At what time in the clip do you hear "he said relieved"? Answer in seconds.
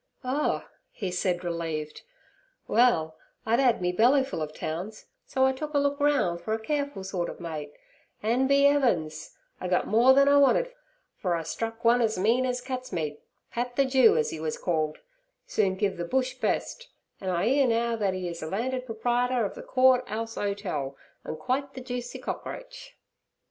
0.89-2.01